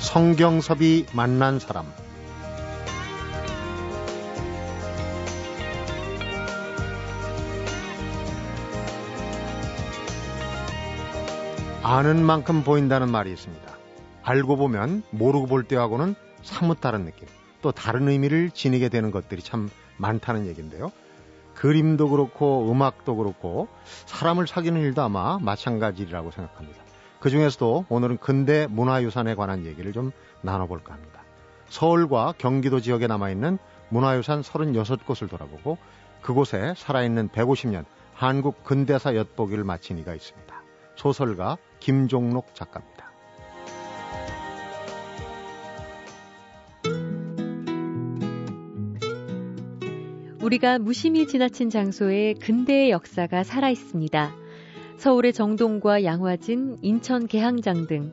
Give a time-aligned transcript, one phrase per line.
[0.00, 1.86] 성경섭이 만난 사람
[11.82, 13.70] 아는 만큼 보인다는 말이 있습니다.
[14.22, 17.28] 알고 보면 모르고 볼 때하고는 사뭇 다른 느낌,
[17.62, 20.92] 또 다른 의미를 지니게 되는 것들이 참 많다는 얘기인데요.
[21.54, 23.68] 그림도 그렇고 음악도 그렇고
[24.06, 26.89] 사람을 사귀는 일도 아마 마찬가지라고 생각합니다.
[27.20, 30.10] 그 중에서도 오늘은 근대 문화유산에 관한 얘기를 좀
[30.40, 31.22] 나눠볼까 합니다.
[31.68, 33.58] 서울과 경기도 지역에 남아있는
[33.90, 35.76] 문화유산 36곳을 돌아보고
[36.22, 37.84] 그곳에 살아있는 150년
[38.14, 40.62] 한국 근대사 엿보기를 마친 이가 있습니다.
[40.96, 43.10] 소설가 김종록 작가입니다.
[50.42, 54.39] 우리가 무심히 지나친 장소에 근대의 역사가 살아 있습니다.
[55.00, 58.10] 서울의 정동과 양화진, 인천 개항장 등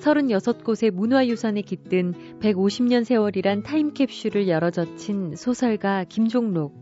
[0.00, 6.74] 36곳의 문화유산에 깃든 150년 세월이란 타임캡슐을 열어 젖힌 소설가 김종록.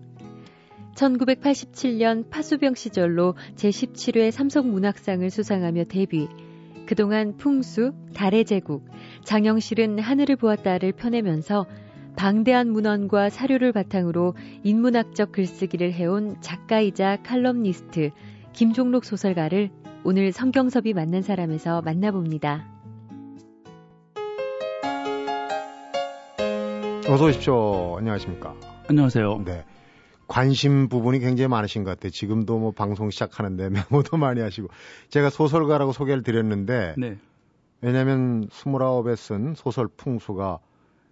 [0.96, 6.26] 1987년 파수병 시절로 제17회 삼성문학상을 수상하며 데뷔.
[6.86, 8.84] 그동안 풍수, 달의 제국,
[9.22, 11.64] 장영실은 하늘을 보았다를 펴내면서
[12.16, 18.10] 방대한 문헌과 사료를 바탕으로 인문학적 글쓰기를 해온 작가이자 칼럼니스트
[18.54, 19.70] 김종록 소설가를
[20.04, 22.64] 오늘 성경섭이 만난 사람에서 만나봅니다.
[27.08, 27.96] 어서 오십시오.
[27.98, 28.54] 안녕하십니까.
[28.88, 29.42] 안녕하세요.
[29.44, 29.64] 네.
[30.28, 32.10] 관심 부분이 굉장히 많으신 것 같아요.
[32.10, 34.68] 지금도 뭐 방송 시작하는데 메모도 많이 하시고.
[35.08, 36.94] 제가 소설가라고 소개를 드렸는데.
[36.96, 37.18] 네.
[37.80, 40.60] 왜냐면 29에 쓴 소설 풍수가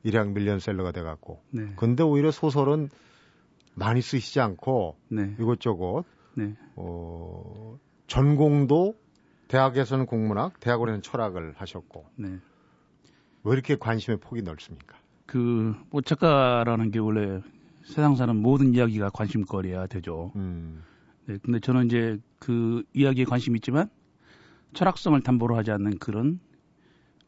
[0.04, 1.42] 일약 밀리언셀러가 돼갖고.
[1.50, 1.72] 네.
[1.74, 2.88] 근데 오히려 소설은
[3.74, 4.96] 많이 쓰시지 않고.
[5.08, 5.34] 네.
[5.40, 6.04] 이것저것
[6.34, 6.54] 네.
[6.76, 8.96] 어, 전공도
[9.48, 12.06] 대학에서는 국문학, 대학원에는 철학을 하셨고.
[12.16, 12.38] 네.
[13.44, 14.96] 왜 이렇게 관심의 폭이 넓습니까?
[15.26, 17.40] 그, 뭐, 작가라는 게 원래
[17.84, 20.32] 세상 사는 모든 이야기가 관심거리야 되죠.
[20.36, 20.82] 음.
[21.26, 23.88] 네, 근데 저는 이제 그 이야기에 관심이 있지만
[24.74, 26.40] 철학성을 담보로 하지 않는 그런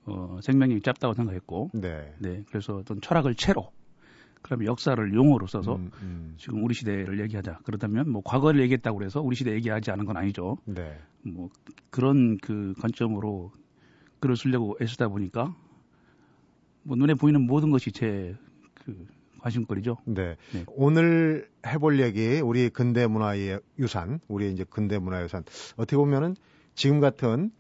[0.06, 2.14] 어, 생명력이 짧다고 생각했고, 네.
[2.18, 3.70] 네, 그래서 어떤 철학을 채로
[4.44, 6.34] 그러면 역사를 용어로 써서 음, 음.
[6.38, 7.58] 지금 우리 시대를 얘기하자.
[7.64, 10.58] 그렇다면 뭐 과거를 얘기했다고 그래서 우리 시대 얘기하지 않은 건 아니죠.
[10.64, 10.96] 네.
[11.22, 11.48] 뭐
[11.90, 13.50] 그런 그 관점으로
[14.20, 15.56] 글을 쓰려고 애쓰다 보니까
[16.82, 18.36] 뭐 눈에 보이는 모든 것이 제
[18.84, 19.06] 그
[19.40, 19.98] 관심거리죠.
[20.04, 20.36] 네.
[20.52, 20.64] 네.
[20.68, 25.44] 오늘 해볼 얘기 우리 근대 문화의 유산, 우리 이제 근대 문화 유산
[25.76, 26.34] 어떻게 보면은
[26.74, 27.50] 지금 같은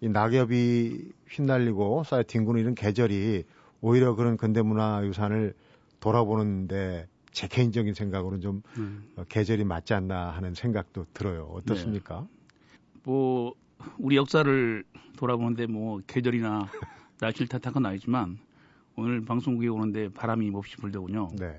[0.00, 3.44] 이 낙엽이 휘날리고 쌓여 뒹구는 이런 계절이
[3.80, 5.54] 오히려 그런 근대 문화 유산을
[6.00, 9.10] 돌아보는데 제 개인적인 생각으로는 좀 음.
[9.16, 11.44] 어, 계절이 맞지 않나 하는 생각도 들어요.
[11.52, 12.20] 어떻습니까?
[12.20, 13.00] 네.
[13.04, 13.54] 뭐
[13.98, 14.84] 우리 역사를
[15.16, 16.68] 돌아보는데 뭐 계절이나
[17.20, 18.38] 날씨를 탓한 건 아니지만
[18.96, 21.28] 오늘 방송국에 오는데 바람이 몹시 불더군요.
[21.38, 21.58] 네.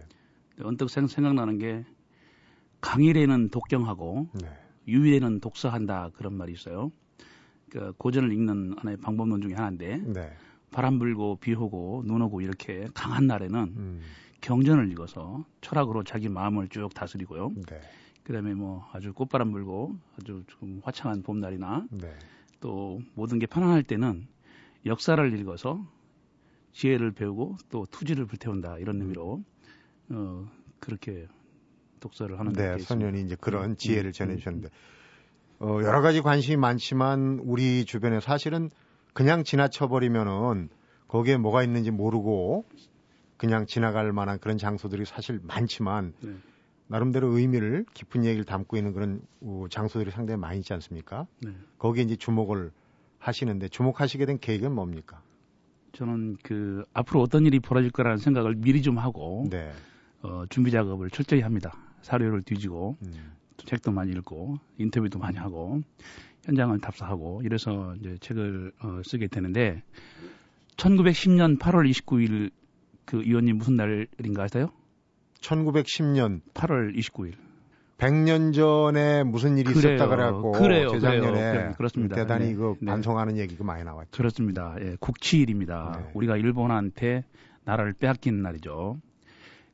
[0.62, 1.86] 언뜻 생각나는 게
[2.82, 4.50] 강일에는 독경하고 네.
[4.88, 6.92] 유일에는 독서한다 그런 말이 있어요.
[7.70, 10.34] 그 고전을 읽는 하나의 방법론 중에 하나인데 네.
[10.72, 14.02] 바람 불고 비 오고 눈 오고 이렇게 강한 날에는 음.
[14.42, 17.50] 경전을 읽어서 철학으로 자기 마음을 쭉 다스리고요.
[17.70, 17.82] 네.
[18.24, 22.14] 그다음에 뭐 아주 꽃바람 불고 아주 좀 화창한 봄날이나 네.
[22.60, 24.28] 또 모든 게 편안할 때는
[24.86, 25.86] 역사를 읽어서
[26.74, 29.02] 지혜를 배우고 또 투지를 불태운다 이런 음.
[29.02, 29.44] 의미로
[30.10, 30.48] 어
[30.80, 31.28] 그렇게
[32.00, 34.70] 독서를 하는 네, 선현이 이제 그런 음, 지혜를 음, 전해 주셨는데
[35.60, 38.70] 어 여러 가지 관심이 많지만 우리 주변에 사실은
[39.14, 40.70] 그냥 지나쳐 버리면은
[41.08, 42.66] 거기에 뭐가 있는지 모르고
[43.40, 46.34] 그냥 지나갈 만한 그런 장소들이 사실 많지만 네.
[46.88, 49.22] 나름대로 의미를 깊은 얘기를 담고 있는 그런
[49.70, 51.26] 장소들이 상당히 많이 있지 않습니까?
[51.42, 51.56] 네.
[51.78, 52.72] 거기에 이제 주목을
[53.18, 55.22] 하시는데 주목하시게 된 계획은 뭡니까?
[55.94, 59.72] 저는 그 앞으로 어떤 일이 벌어질 거라는 생각을 미리 좀 하고 네.
[60.22, 61.74] 어, 준비 작업을 철저히 합니다.
[62.02, 63.34] 사료를 뒤지고 음.
[63.58, 65.82] 책도 많이 읽고 인터뷰도 많이 하고
[66.44, 69.82] 현장을 답사하고 이래서 이제 책을 어, 쓰게 되는데
[70.76, 72.52] 1910년 8월 29일
[73.10, 74.70] 그 의원님 무슨 날인가 아세요?
[75.42, 77.34] 1910년 8월 29일.
[77.98, 79.96] 100년 전에 무슨 일이 그래요.
[79.96, 80.90] 있었다 그래갖고 그래요.
[80.90, 81.74] 재작년에 그래요.
[81.76, 82.16] 그렇습니다.
[82.16, 82.54] 대단히 네.
[82.54, 82.86] 그 네.
[82.86, 84.12] 반송하는 얘기가 많이 나왔죠.
[84.12, 84.76] 그렇습니다.
[84.80, 85.98] 예, 국치일입니다.
[85.98, 86.12] 네.
[86.14, 87.24] 우리가 일본한테
[87.66, 89.02] 나라를 빼앗긴 날이죠.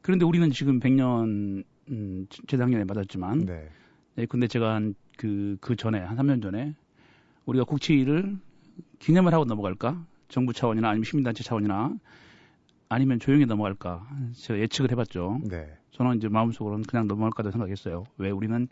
[0.02, 3.68] 그런데 우리는 지금 100년 음, 재작년에 맞았지만 네.
[4.18, 6.74] 예, 근데 제가 한 그, 그 전에, 한 3년 전에
[7.46, 8.38] 우리가 국치일을
[9.00, 10.06] 기념을 하고 넘어갈까?
[10.30, 11.92] 정부 차원이나 아니면 시민단체 차원이나
[12.96, 15.42] 아니면 조용히 넘어갈까 제가 예측을 해봤죠.
[15.50, 15.68] 네.
[15.92, 18.06] 저는 이제 마음속으로는 그냥 넘어갈까도 생각했어요.
[18.18, 18.70] 왜 우리는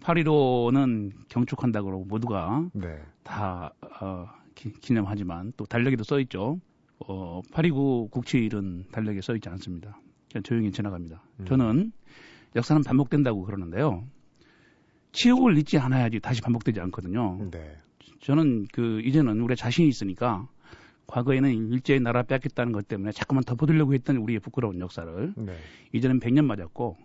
[0.00, 2.98] 8.15는 경축한다 그러고 모두가 네.
[3.22, 6.58] 다 어, 기, 념하지만 또 달력에도 써 있죠.
[7.00, 10.00] 어, 829 국치일은 달력에 써 있지 않습니다.
[10.32, 11.22] 그냥 조용히 지나갑니다.
[11.40, 11.44] 음.
[11.44, 11.92] 저는
[12.54, 14.04] 역사는 반복된다고 그러는데요.
[15.12, 17.50] 치욕을 잊지 않아야지 다시 반복되지 않거든요.
[17.50, 17.76] 네.
[18.22, 20.48] 저는 그 이제는 우리 자신이 있으니까
[21.06, 25.52] 과거에는 일제의 나라 뺏겠다는 것 때문에 자꾸만 덮어두려고 했던 우리의 부끄러운 역사를 네.
[25.92, 26.96] 이제는 100년 맞았고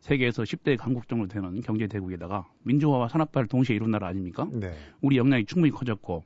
[0.00, 4.48] 세계에서 10대 강국 정도 되는 경제 대국에다가 민주화와 산업화를 동시에 이룬 나라 아닙니까?
[4.52, 4.74] 네.
[5.00, 6.24] 우리 역량이 충분히 커졌고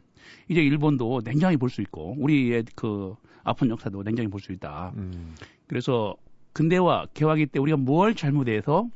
[0.48, 3.14] 이제 일본도 냉정히 볼 수 있고 우리의 그
[3.44, 4.92] 아픈 역사도 냉정히 볼 수 있다.
[4.96, 5.34] 음.
[5.66, 6.16] 그래서
[6.54, 8.88] 근대화 개화기 때 우리가 뭘 잘못해서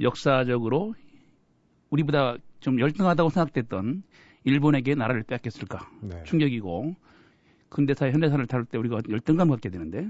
[0.00, 0.94] 역사적으로
[1.90, 4.02] 우리보다 좀 열등하다고 생각됐던
[4.44, 6.22] 일본에게 나라를 뺏겼을까 네.
[6.24, 6.94] 충격이고
[7.74, 10.08] 근대사 현대사를 다룰 때 우리가 열등감 갖게 되는데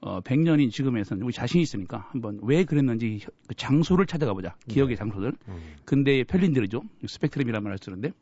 [0.00, 3.18] 어 100년인 지금에서는 우리 자신이 있으니까 한번 왜 그랬는지
[3.48, 4.98] 그 장소를 찾아가 보자 기억의 네.
[5.00, 5.74] 장소들 음.
[5.84, 8.12] 근대의 편린들이죠 스펙트럼이라는 말을 쓰는데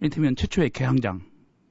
[0.00, 1.20] 이를테면 최초의 개항장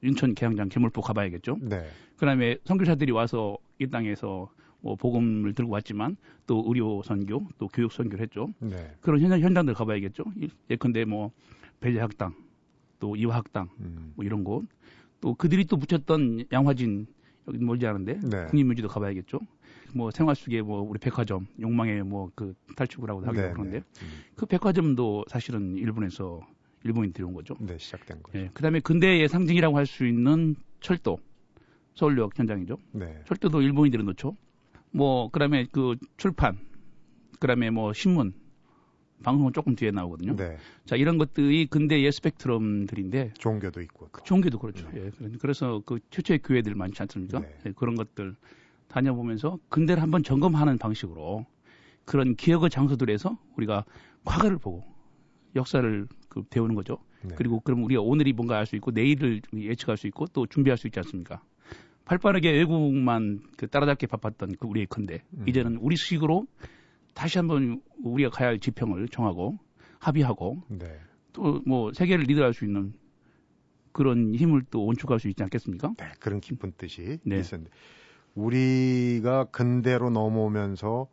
[0.02, 1.86] 윤천 개항장 개물포 가봐야겠죠 네.
[2.16, 4.48] 그 다음에 선교사들이 와서 이 땅에서
[4.80, 6.16] 뭐 복음을 들고 왔지만
[6.46, 8.48] 또 의료 선교, 또 교육 선교를 했죠.
[8.60, 8.92] 네.
[9.00, 10.24] 그런 현장 현장들 가봐야겠죠.
[10.70, 11.32] 예컨대 뭐
[11.80, 12.32] 배제학당,
[13.00, 14.12] 또 이화학당, 음.
[14.14, 14.64] 뭐 이런 곳,
[15.20, 17.06] 또 그들이 또 붙였던 양화진
[17.48, 18.46] 여기 멀지 않은데 네.
[18.46, 19.40] 국립묘지도 가봐야겠죠.
[19.94, 23.84] 뭐 생활 속에 뭐 우리 백화점, 욕망의 뭐 그 탈출구라고 하기도 네, 그런데 네.
[24.02, 24.08] 음.
[24.36, 26.40] 그 백화점도 사실은 일본에서
[26.84, 27.56] 일본인 들여온 거죠.
[27.58, 28.38] 네, 시작된 거죠.
[28.38, 31.18] 예, 그다음에 근대의 상징이라고 할 수 있는 철도,
[31.94, 32.76] 서울역 현장이죠.
[32.92, 33.22] 네.
[33.26, 34.36] 철도도 일본인들이 놓죠.
[34.92, 36.58] 뭐 그다음에 그 출판,
[37.40, 38.32] 그다음에 뭐 신문,
[39.22, 40.36] 방송은 조금 뒤에 나오거든요.
[40.36, 40.56] 네.
[40.84, 44.88] 자 이런 것들이 근대의 스펙트럼들인데 종교도 있고 그 종교도 그렇죠.
[44.90, 45.06] 네.
[45.06, 45.28] 예.
[45.40, 47.40] 그래서 그 최초의 교회들 많지 않습니까?
[47.40, 47.58] 네.
[47.66, 48.36] 예, 그런 것들
[48.88, 51.46] 다녀보면서 근대를 한번 점검하는 방식으로
[52.04, 53.84] 그런 기억의 장소들에서 우리가
[54.24, 54.82] 과거를 보고
[55.56, 56.98] 역사를 그 배우는 거죠.
[57.22, 57.34] 네.
[57.36, 60.86] 그리고 그럼 우리가 오늘이 뭔가 알 수 있고 내일을 예측할 수 있고 또 준비할 수
[60.86, 61.42] 있지 않습니까?
[62.04, 65.46] 팔빠르게 외국만 그 따라잡기 바빴던 그 우리의 건데 음.
[65.46, 66.46] 이제는 우리 수식으로
[67.18, 69.58] 다시 한번 우리가 가야 할 지평을 정하고
[69.98, 70.98] 합의하고 네.
[71.32, 72.92] 또뭐 세계를 리드할 수 있는
[73.92, 75.94] 그런 힘을 또 온축할 수 있지 않겠습니까?
[75.98, 77.38] 네, 그런 깊은 뜻이 네.
[77.38, 77.70] 있었는데
[78.34, 81.08] 우리가 근대로 넘어오면서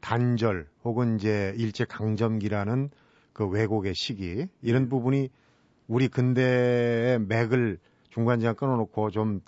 [0.00, 2.90] 단절 혹은 이제 일제 강점기라는
[3.32, 5.28] 그 왜곡의 시기 이런 부분이
[5.86, 7.78] 우리 근대의 맥을
[8.10, 9.40] 중간중간 끊어놓고 좀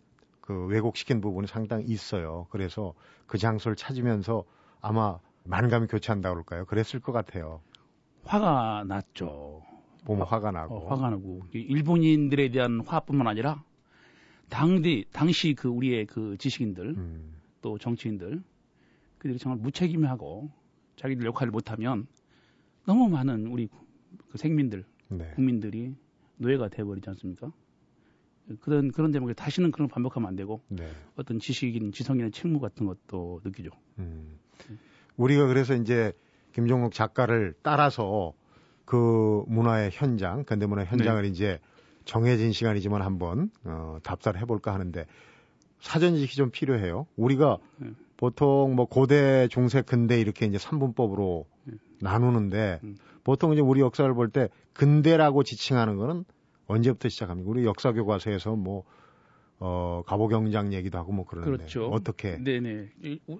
[0.48, 2.46] 그 왜곡시킨 부분이 상당히 있어요.
[2.48, 2.94] 그래서
[3.26, 4.44] 그 장소를 찾으면서
[4.80, 5.18] 아마
[5.48, 6.66] 만감이 교차한다고 그럴까요?
[6.66, 7.62] 그랬을 것 같아요.
[8.24, 9.62] 화가 났죠.
[10.04, 10.76] 보면 화, 가 나고.
[10.76, 11.42] 어, 화가 나고.
[11.52, 13.64] 일본인들에 대한 화뿐만 아니라
[14.50, 17.34] 당시, 당시 그 우리의 그 지식인들 음.
[17.62, 18.42] 또 정치인들
[19.18, 20.50] 그들이 정말 무책임하고
[20.96, 22.06] 자기들 역할을 못하면
[22.86, 23.68] 너무 많은 우리
[24.30, 25.30] 그 생민들, 네.
[25.34, 25.94] 국민들이
[26.36, 27.52] 노예가 돼버리지 않습니까?
[28.60, 30.88] 그런 그런 대목에 다시는 그런 반복하면 안 되고 네.
[31.16, 33.70] 어떤 지식인 지성인의 책무 같은 것도 느끼죠.
[33.98, 34.38] 음.
[35.18, 36.12] 우리가 그래서 이제
[36.52, 38.32] 김종국 작가를 따라서
[38.86, 41.28] 그 문화의 현장, 근대 문화 현장을 네.
[41.28, 41.58] 이제
[42.06, 45.04] 정해진 시간이지만 한번 어, 답사를 해볼까 하는데
[45.80, 47.06] 사전 지식이 좀 필요해요.
[47.16, 47.90] 우리가 네.
[48.16, 51.74] 보통 뭐 고대, 중세, 근대 이렇게 이제 3분법으로 네.
[52.00, 52.96] 나누는데 음.
[53.24, 56.24] 보통 이제 우리 역사를 볼 때 근대라고 지칭하는 거는
[56.66, 57.50] 언제부터 시작합니까?
[57.50, 58.84] 우리 역사 교과서에서 뭐
[59.60, 61.86] 어, 가보경장 얘기도 하고 뭐 그러는데 그렇죠.
[61.88, 62.36] 어떻게?
[62.38, 62.90] 네네.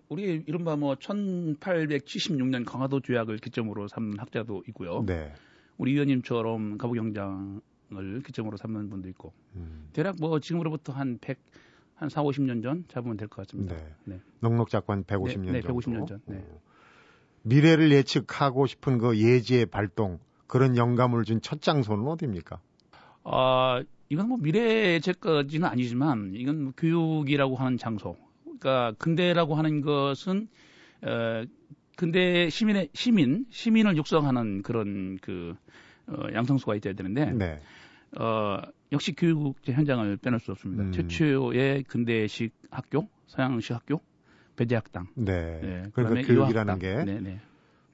[0.09, 5.05] 우리 이른바 뭐 1876년 강화도 조약을 기점으로 삼는 학자도 있고요.
[5.07, 5.33] 네.
[5.77, 9.33] 우리 위원님처럼 가보경장을 기점으로 삼는 분도 있고.
[9.57, 9.89] 음.
[9.93, 11.39] 대략 뭐 지금으로부터 한 100,
[11.95, 13.77] 한 4, 50년 전 잡으면 될 것 같습니다.
[13.77, 13.95] 네.
[14.05, 14.21] 네.
[14.41, 16.21] 넉넉 잡고 한 150년 네, 네, 150년 전.
[16.27, 16.39] 네.
[16.39, 16.61] 어.
[17.43, 22.59] 미래를 예측하고 싶은 그 예지의 발동 그런 영감을 준 첫 장소는 어디입니까?
[23.23, 23.81] 어,
[24.11, 28.17] 이건 뭐 미래 제까지는 아니지만 이건 뭐 교육이라고 하는 장소.
[28.45, 30.49] 그러니까 근대라고 하는 것은
[31.03, 31.45] 어,
[31.97, 35.55] 근대 시민의 시민 시민을 육성하는 그런 그
[36.07, 37.61] 어, 양성소가 있어야 되는데 네.
[38.19, 38.61] 어,
[38.93, 40.85] 역시 교육 현장을 빼놓을 수 없습니다.
[40.85, 40.93] 음.
[40.93, 44.01] 최초의 근대식 학교, 서양식 학교,
[44.57, 45.09] 배제학당.
[45.15, 45.61] 네.
[45.61, 45.83] 네.
[45.93, 47.41] 그러니까 교육이라는 게 네, 네.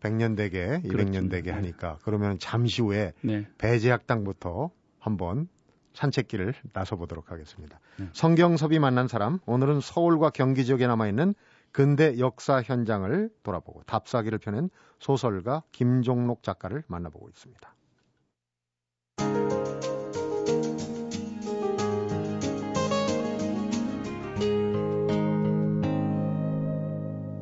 [0.00, 3.46] 100년 대계, 200년 대계 하니까 그러면 잠시 후에 네.
[3.58, 5.48] 배제학당부터 한번
[5.94, 7.80] 산책길을 나서 보도록 하겠습니다.
[7.96, 8.08] 네.
[8.12, 11.34] 성경섭이 만난 사람, 오늘은 서울과 경기 지역에 남아있는
[11.72, 14.70] 근대 역사 현장을 돌아보고 답사기를 펴낸
[15.00, 17.74] 소설가 김종록 작가를 만나보고 있습니다.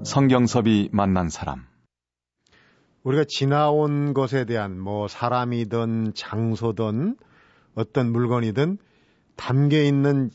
[0.05, 1.65] 성경섭이 만난 사람
[3.03, 7.17] 우리가 지나온 것에 대한 뭐 사람이든 장소든
[7.75, 8.79] 어떤 물건이든
[9.37, 10.31] 담겨 있는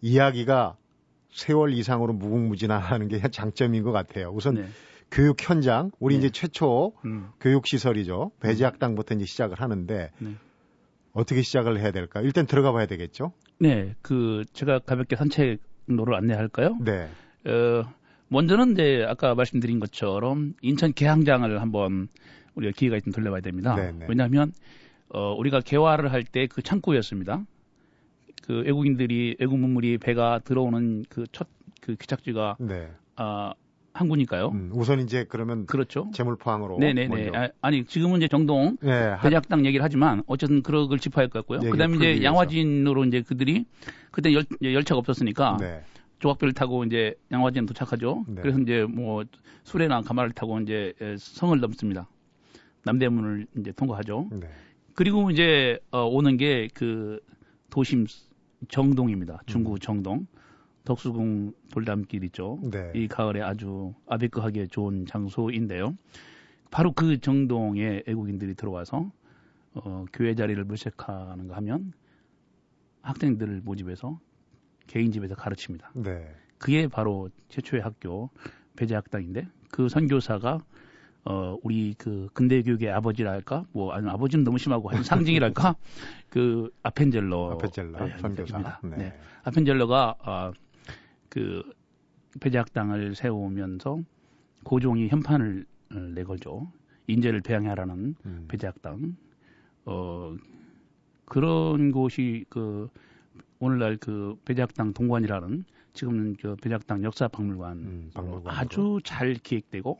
[0.00, 0.76] 이야기가
[1.30, 4.30] 세월 이상으로 무궁무진하는 게 장점인 것 같아요.
[4.34, 4.66] 우선 네.
[5.10, 6.20] 교육 현장, 우리 네.
[6.20, 7.28] 이제 최초 음.
[7.40, 8.32] 교육 시설이죠.
[8.40, 10.34] 배제학당부터 이제 시작을 하는데 네.
[11.12, 12.20] 어떻게 시작을 해야 될까?
[12.22, 13.32] 일단 들어가 봐야 되겠죠.
[13.58, 16.78] 네, 그 제가 가볍게 산책로를 안내할까요?
[16.80, 17.08] 네.
[17.46, 17.84] 어,
[18.28, 22.08] 먼저는 이제 아까 말씀드린 것처럼 인천 개항장을 한번
[22.54, 23.74] 우리가 기회가 있으면 돌려봐야 됩니다.
[23.74, 23.92] 네네.
[23.92, 24.06] 네.
[24.08, 24.52] 왜냐하면
[25.12, 27.44] 어, 우리가 개화를 할 때 그 창구였습니다.
[28.42, 31.50] 그 외국인들이 외국 문물이 배가 들어오는 그 첫그
[31.80, 32.88] 그 기착지가 네.
[33.16, 33.52] 아
[33.94, 34.48] 항구니까요.
[34.48, 36.10] 음, 우선 이제 그러면 그렇죠.
[36.14, 36.78] 재물포항으로.
[36.78, 37.30] 네네네.
[37.60, 41.40] 아, 니 지금은 이제 정동 네, 배작당 얘기를 하지만 어쨌든 그런 걸 짚어야 할 것
[41.40, 41.60] 같고요.
[41.70, 43.66] 그다음에 이제 양화진으로 이제 그들이
[44.10, 45.82] 그때 열, 열차가 없었으니까 네.
[46.20, 48.24] 조각배를 타고 이제 양화진 도착하죠.
[48.28, 48.40] 네.
[48.40, 49.24] 그래서 이제 뭐
[49.64, 52.08] 수레나 가마를 타고 이제 성을 넘습니다.
[52.84, 54.28] 남대문을 이제 통과하죠.
[54.92, 54.94] 네.
[54.94, 57.20] 그리고 이제 어, 오는 게 그
[57.70, 58.06] 도심
[58.68, 59.40] 정동입니다.
[59.46, 59.78] 중구 음.
[59.78, 60.26] 정동.
[60.84, 62.58] 덕수궁 돌담길 있죠.
[62.70, 62.90] 네.
[62.94, 65.94] 이 가을에 아주 아비크하게 좋은 장소인데요.
[66.72, 69.10] 바로 그 정동에 애국인들이 들어와서
[69.74, 71.92] 어, 교회 자리를 물색하는가 하면
[73.02, 74.18] 학생들을 모집해서
[74.88, 75.92] 개인 집에서 가르칩니다.
[75.94, 76.34] 네.
[76.58, 78.30] 그게 바로 최초의 학교
[78.76, 80.58] 배제학당인데 그 선교사가
[81.24, 85.76] 어 우리 그 근대 교육의 아버지랄까 뭐 아니 아버지는 너무 심하고 한 상징이랄까
[86.28, 88.96] 그 아펜젤러 아펜젤러 선교사 네.
[88.96, 89.20] 네.
[89.44, 90.52] 아펜젤러가 어,
[91.28, 91.62] 그
[92.40, 94.00] 배제학당을 세우면서
[94.64, 96.72] 고종이 현판을 어, 내걸죠.
[97.06, 98.44] 인재를 배양하라는 음.
[98.48, 99.16] 배제학당.
[99.84, 100.34] 어
[101.24, 102.88] 그런 곳이 그
[103.58, 108.10] 오늘날 그 배제학당 동관이라는 지금은 그 배제학당 역사박물관 음,
[108.46, 109.98] 아주 잘 기획되고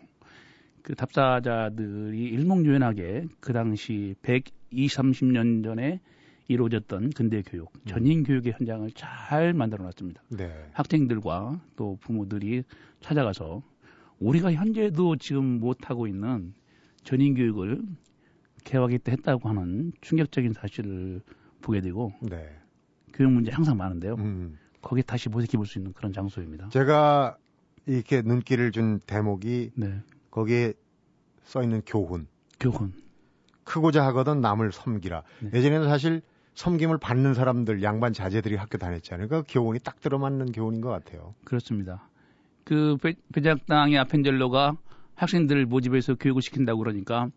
[0.82, 6.00] 그 답사자들이 일목요연하게 그 당시 120, 30년 전에
[6.48, 7.80] 이루어졌던 근대 교육, 음.
[7.86, 10.22] 전인 교육의 현장을 잘 만들어 놨습니다.
[10.30, 10.52] 네.
[10.72, 12.64] 학생들과 또 부모들이
[13.00, 13.62] 찾아가서
[14.18, 16.52] 우리가 현재도 지금 못하고 있는
[17.04, 17.82] 전인 교육을
[18.64, 21.22] 개혁하기 때 했다고 하는 충격적인 사실을
[21.60, 22.48] 보게 되고 네.
[23.12, 24.14] 교육 문제 항상 많은데요.
[24.16, 24.58] 음.
[24.80, 26.68] 거기에 다시 모색해 볼 수 있는 그런 장소입니다.
[26.70, 27.36] 제가
[27.86, 30.00] 이렇게 눈길을 준 대목이 네.
[30.32, 30.72] 거기에
[31.44, 32.26] 써 있는 교훈.
[32.58, 32.92] 교훈.
[33.62, 35.22] 크고자 하거든 남을 섬기라.
[35.40, 35.50] 네.
[35.54, 36.22] 예전에는 사실
[36.54, 39.28] 섬김을 받는 사람들, 양반 자제들이 학교 다녔잖아요.
[39.28, 41.34] 그 교훈이 딱 들어맞는 교훈인 것 같아요.
[41.44, 42.08] 그렇습니다.
[42.64, 42.96] 그
[43.32, 44.76] 배작당의 아펜젤로가
[45.14, 47.28] 학생들을 모집해서 교육을 시킨다고 그러니까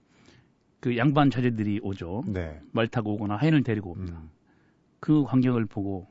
[0.80, 2.24] 그 양반 자제들이 오죠.
[2.28, 2.60] 네.
[2.72, 4.18] 말 타고 오거나 하인을 데리고 옵니다.
[4.18, 4.30] 음.
[5.00, 6.08] 그 광경을 보고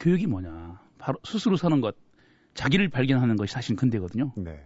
[0.00, 0.80] 교육이 뭐냐.
[0.98, 1.96] 바로 스스로 사는 것,
[2.54, 4.32] 자기를 발견하는 것이 사실 근대거든요.
[4.36, 4.64] 네.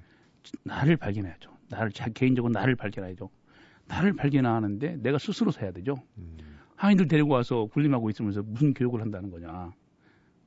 [0.64, 1.57] 나를 발견해야죠.
[1.70, 3.30] 나를 개인적으로 나를 발견해야죠.
[3.86, 5.94] 나를 발견하는데 내가 스스로 서야 되죠.
[6.18, 6.36] 음.
[6.76, 9.72] 하인들 데리고 와서 군림하고 있으면서 무슨 교육을 한다는 거냐.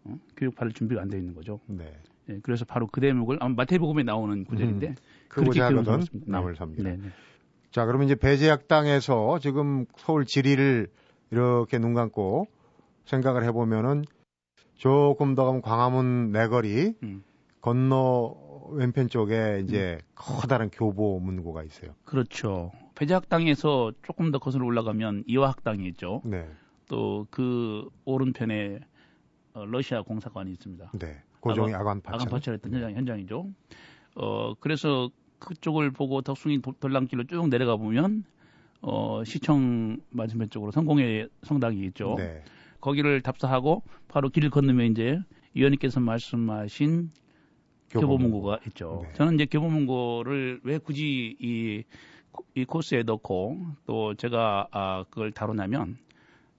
[0.03, 0.19] 어?
[0.35, 1.59] 교육 받을 준비가 안돼 있는 거죠.
[1.67, 1.93] 네.
[2.25, 2.39] 네.
[2.43, 4.95] 그래서 바로 그 대목을 아마 마태복음에 나오는 구절인데 음,
[5.27, 5.83] 그렇게 교훈
[6.25, 6.83] 남을 삽니다.
[6.83, 7.09] 네, 네.
[7.71, 10.87] 자, 그러면 이제 배제학당에서 지금 서울 지리를
[11.31, 12.47] 이렇게 눈 감고
[13.05, 14.03] 생각을 해보면은
[14.75, 17.23] 조금 더 가면 광화문 내거리 음.
[17.61, 20.05] 건너 왼편 쪽에 이제 음.
[20.15, 21.93] 커다란 교보 문고가 있어요.
[22.05, 22.71] 그렇죠.
[22.95, 26.21] 배제학당에서 조금 더 거슬러 올라가면 이화학당이 있죠.
[26.25, 26.47] 네.
[26.87, 28.79] 또 그 오른편에
[29.53, 30.91] 어, 러시아 공사관이 있습니다.
[30.99, 31.21] 네.
[31.39, 32.21] 고종이 아관 파철.
[32.21, 33.47] 아관 파철했던 현장, 현장이죠.
[34.15, 35.09] 어, 그래서
[35.39, 38.23] 그쪽을 보고 덕숭이 돌랑길로 쭉 내려가 보면
[38.81, 42.15] 어, 시청 맞은편 쪽으로 성공의 성당이 있죠.
[42.17, 42.43] 네.
[42.79, 45.19] 거기를 답사하고 바로 길을 건너면 이제
[45.53, 47.11] 위원님께서 말씀하신
[47.91, 49.01] 교보문고가 있죠.
[49.05, 49.13] 네.
[49.13, 51.83] 저는 이제 교보문고를 왜 굳이 이,
[52.55, 55.97] 이 코스에 넣고 또 제가 아, 그걸 다루냐면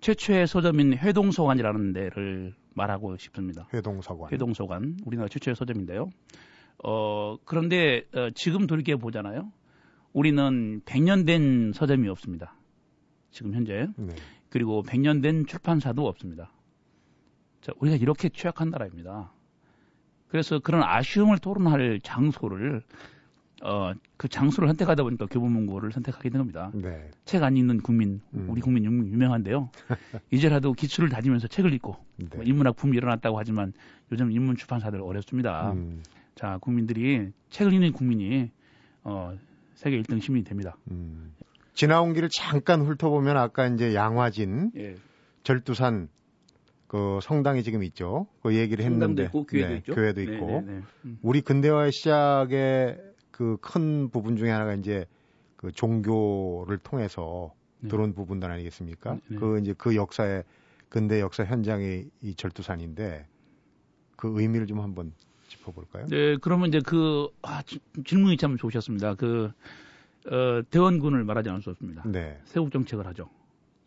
[0.01, 3.69] 최초의 서점인 회동서관이라는 데를 말하고 싶습니다.
[3.73, 4.33] 회동서관.
[4.33, 4.97] 회동서관.
[5.05, 6.11] 우리나라 최초의 서점인데요.
[6.85, 9.53] 어, 그런데 어, 지금 돌이켜 보잖아요.
[10.13, 12.57] 우리는 100년 된 서점이 없습니다.
[13.31, 13.87] 지금 현재.
[13.97, 14.15] 네.
[14.51, 16.53] 그리고 100년 된 출판사도 없습니다.
[17.63, 19.33] 자, 우리가 이렇게 취약한 나라입니다.
[20.33, 22.83] 그래서 그런 아쉬움을 토론할 장소를
[23.63, 26.71] 어, 그 장소를 선택하다 보니까 교보문고를 선택하게 된 겁니다.
[26.73, 27.11] 네.
[27.27, 28.47] 책안 읽는 국민, 음.
[28.49, 29.69] 우리 국민 유명한데요.
[30.33, 32.29] 이제라도 기술을 다지면서 책을 읽고 네.
[32.35, 33.75] 뭐 인문학 붐이 일어났다고 하지만
[34.11, 35.73] 요즘 인문 출판사들 어렵습니다.
[35.73, 36.03] 음.
[36.35, 38.51] 자, 국민들이 책을 읽는 국민이
[39.05, 39.37] 어,
[39.75, 40.79] 세계 1등 시민이 됩니다.
[40.91, 41.35] 음.
[41.75, 44.95] 지나온 길을 잠깐 훑어보면 아까 이제 양화진, 예.
[45.43, 46.09] 절두산
[46.93, 48.27] 그 성당이 지금 있죠.
[48.43, 49.95] 그 얘기를 했는데 있고, 교회도 네, 있죠.
[49.95, 50.83] 교회도 있고 네, 네, 네.
[51.07, 51.19] 음.
[51.23, 55.07] 우리 근대화의 시작의 그 큰 부분 중에 하나가 이제
[55.57, 57.89] 그 종교를 통해서 네.
[57.89, 59.15] 들어온 부분들 아니겠습니까?
[59.27, 60.45] 네, 그 이제 그 역사의
[60.91, 63.27] 근대 역사 현장의 이 절두산인데
[64.17, 65.15] 그 의미를 좀 한번
[65.49, 66.09] 짚어볼까요?
[66.09, 67.63] 네, 그러면 이제 그 아,
[68.05, 69.15] 질문이 참 좋으셨습니다.
[69.15, 69.51] 그
[70.27, 72.03] 어, 대원군을 말하지 않을 수 없습니다.
[72.05, 72.39] 네.
[72.45, 73.31] 세국 정책을 하죠.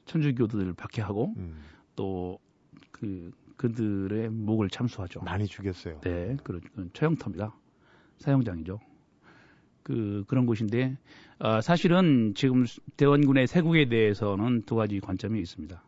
[0.05, 1.61] 천주교들을 박해하고 음.
[1.95, 2.39] 또
[2.95, 5.21] 그 그들의 목을 참수하죠.
[5.21, 5.99] 많이 죽였어요.
[6.01, 6.67] 네, 그렇죠.
[6.93, 7.53] 처형터입니다.
[8.19, 8.79] 사형장이죠.
[9.83, 10.97] 그 그런 곳인데
[11.39, 15.83] 어, 사실은 지금 대원군의 세국에 대해서는 두 가지 관점이 있습니다.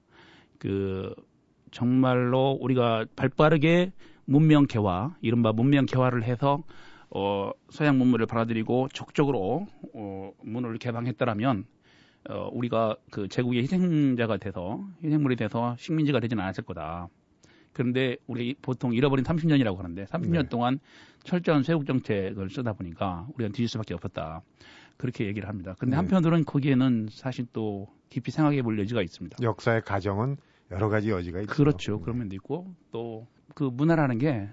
[0.60, 1.16] 그
[1.72, 3.94] 정말로 우리가 발빠르게
[4.26, 6.64] 문명 개화, 이른바 문명 개화를 해서
[7.10, 11.66] 어, 서양 문물을 받아들이고 적극적으로 어, 문을 개방했다라면
[12.30, 17.08] 어, 우리가 그 제국의 희생자가 돼서 희생물이 돼서 식민지가 되지는 않았을 거다.
[17.74, 20.50] 그런데 우리 보통 잃어버린 30년이라고 하는데 30년 네.
[20.50, 20.80] 동안
[21.24, 24.42] 철저한 세국 정책을 쓰다 보니까 우리가 뒤질 수밖에 없었다.
[24.98, 25.76] 그렇게 얘기를 합니다.
[25.78, 25.98] 그런데 네.
[25.98, 29.38] 한편으로는 거기에는 사실 또 깊이 생각해 볼 여지가 있습니다.
[29.42, 30.38] 역사의 가정은
[30.72, 31.54] 여러 가지 여지가 있죠.
[31.54, 31.98] 그렇죠.
[31.98, 32.04] 네.
[32.04, 34.50] 그런 면도 있고 또 그 문화라는 게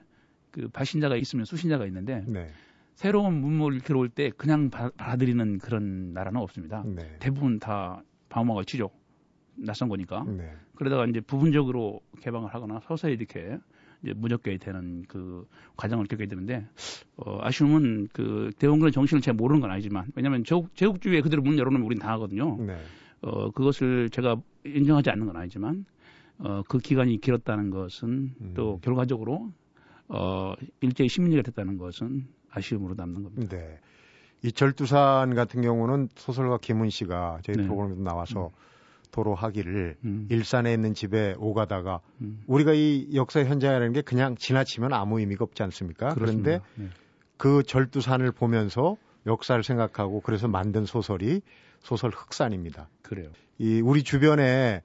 [0.55, 2.47] 그 발신자가 있으면 수신자가 있는데 네.
[2.95, 6.83] 새로운 문물이 들어올 때 그냥 받아들이는 그런 나라는 없습니다.
[6.87, 7.17] 네.
[7.19, 8.91] 대부분 다 방어막을 치죠.
[9.57, 10.25] 낯선 거니까.
[10.25, 10.53] 네.
[10.77, 13.59] 그러다가 이제 부분적으로 개방을 하거나 서서히 이렇게
[14.03, 15.47] 이제 무적게 되는 그
[15.77, 16.67] 과정을 겪게 되는데
[17.17, 21.87] 어, 아쉬움은 그 대원군의 정신을 잘 모르는 건 아니지만 왜냐하면 제국, 제국주의에 그대로 문 열어놓으면
[21.87, 22.57] 우린 당하거든요.
[22.65, 22.77] 네.
[23.23, 25.85] 어, 그것을 제가 인정하지 않는 건 아니지만
[26.39, 28.53] 어, 그 기간이 길었다는 것은 음.
[28.55, 29.53] 또 결과적으로
[30.09, 33.57] 어, 일제히 시민이가 됐다는 것은 아쉬움으로 남는 겁니다.
[33.57, 33.79] 네.
[34.43, 37.63] 이 절두산 같은 경우는 소설가 김은 씨가 저희 네.
[37.65, 38.65] 프로그램에도 나와서 음.
[39.11, 40.27] 도로 하기를 음.
[40.29, 42.43] 일산에 있는 집에 오가다가 음.
[42.47, 46.15] 우리가 이 역사 현장이라는 게 그냥 지나치면 아무 의미가 없지 않습니까?
[46.15, 46.61] 그렇습니다.
[46.61, 46.89] 그런데 네.
[47.37, 48.97] 그 절두산을 보면서
[49.27, 51.41] 역사를 생각하고 그래서 만든 소설이
[51.81, 52.89] 소설 흑산입니다.
[53.03, 53.31] 그래요.
[53.59, 54.83] 이 우리 주변에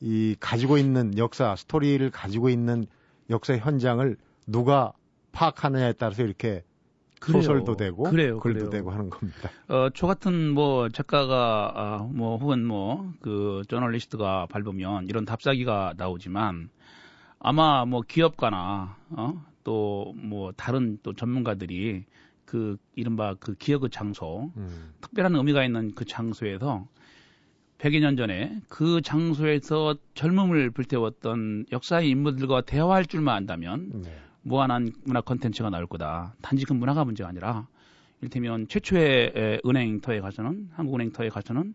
[0.00, 2.86] 이 가지고 있는 역사 스토리를 가지고 있는
[3.30, 4.92] 역사 현장을 누가
[5.32, 6.62] 파악하느냐에 따라서 이렇게
[7.24, 7.42] 그래요.
[7.42, 8.70] 소설도 되고 그래요, 글도 그래요.
[8.70, 9.50] 되고 하는 겁니다.
[9.68, 16.68] 어, 저 같은 뭐 작가가 아, 뭐 혹은 뭐 그 저널리스트가 밟으면 이런 답사기가 나오지만
[17.38, 19.44] 아마 뭐 기업가나 어?
[19.64, 22.04] 또 뭐 다른 또 전문가들이
[22.44, 24.92] 그 이른바 그 기억의 장소 음.
[25.00, 26.86] 특별한 의미가 있는 그 장소에서
[27.78, 34.12] 100여 년 전에 그 장소에서 젊음을 불태웠던 역사의 인물들과 대화할 줄만 안다면 네.
[34.44, 36.36] 무한한 문화 컨텐츠가 나올 거다.
[36.42, 37.66] 단지 그 문화가 문제가 아니라
[38.20, 41.74] 이를테면 최초의 은행터에 가서는 한국은행터에 가서는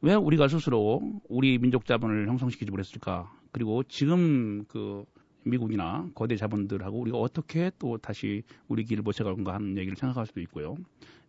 [0.00, 3.32] 왜 우리가 스스로 우리 민족 자본을 형성시키지 못했을까?
[3.50, 5.04] 그리고 지금 그
[5.42, 10.40] 미국이나 거대 자본들하고 우리가 어떻게 또 다시 우리 길을 모셔갈 건가 하는 얘기를 생각할 수도
[10.42, 10.76] 있고요.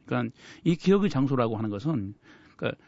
[0.05, 2.13] 그러니까 이 기억의 장소라고 하는 것은
[2.55, 2.81] 그러니까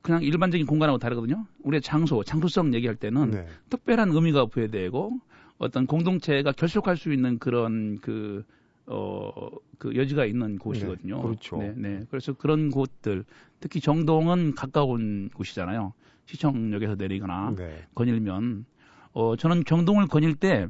[0.00, 1.46] 그냥 일반적인 공간하고 다르거든요.
[1.62, 3.46] 우리의 장소, 장소성 얘기할 때는 네.
[3.70, 5.18] 특별한 의미가 부여되고
[5.58, 8.44] 어떤 공동체가 결속할 수 있는 그런 그,
[8.86, 9.30] 어,
[9.78, 11.16] 그 여지가 있는 곳이거든요.
[11.16, 11.56] 네, 그렇죠.
[11.58, 12.00] 네, 네.
[12.10, 13.24] 그래서 그런 곳들,
[13.60, 15.92] 특히 정동은 가까운 곳이잖아요.
[16.26, 17.86] 시청역에서 내리거나 네.
[17.94, 18.64] 거닐면,
[19.12, 20.66] 어, 저는 정동을 거닐 때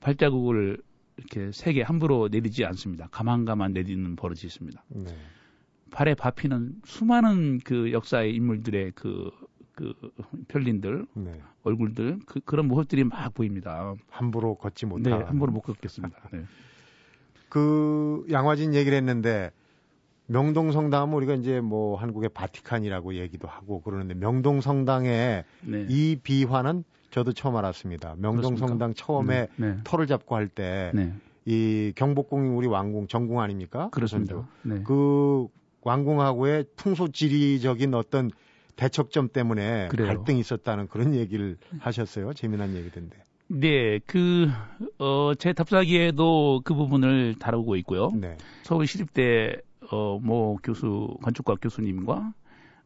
[0.00, 0.78] 발자국을
[1.16, 3.08] 이렇게 세게 함부로 내리지 않습니다.
[3.10, 4.84] 가만가만 내리는 버릇이 있습니다.
[4.88, 5.16] 네.
[5.90, 9.30] 발에 밟히는 수많은 그 역사의 인물들의 그,
[9.76, 9.92] 그
[10.48, 11.40] 편린들, 네.
[11.62, 13.94] 얼굴들, 그, 그런 모습들이 막 보입니다.
[14.08, 16.16] 함부로 걷지 못하 네, 함부로 못 걷겠습니다.
[16.32, 16.44] 네.
[17.50, 19.52] 그 양화진 얘기를 했는데
[20.26, 25.86] 명동 성당은 우리가 이제 뭐 한국의 바티칸이라고 얘기도 하고 그러는데 명동 성당의 네.
[25.90, 28.14] 이 비화는 저도 처음 알았습니다.
[28.16, 29.74] 명동 성당 처음에 네.
[29.74, 29.80] 네.
[29.84, 31.92] 터를 잡고 할 때이 네.
[31.94, 33.90] 경복궁이 우리 왕궁 정궁 아닙니까?
[33.90, 34.48] 그렇습니다.
[34.62, 34.82] 네.
[34.84, 35.48] 그
[35.82, 38.30] 왕궁하고의 풍소지리적인 어떤
[38.76, 40.08] 대척점 때문에 그래요.
[40.08, 42.32] 갈등이 있었다는 그런 얘기를 하셨어요.
[42.34, 43.16] 재미난 얘기던데.
[43.48, 44.48] 네, 그,
[44.98, 48.10] 어, 제 답사기에도 그 부분을 다루고 있고요.
[48.14, 48.36] 네.
[48.64, 49.56] 서울시립대,
[49.90, 52.32] 어, 모 교수, 건축과 교수님과,